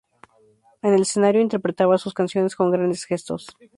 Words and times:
En 0.81 0.95
el 0.95 1.03
escenario 1.03 1.43
interpretaba 1.43 1.99
sus 1.99 2.15
canciones 2.15 2.55
con 2.55 2.71
grandes 2.71 3.03
gestos. 3.05 3.55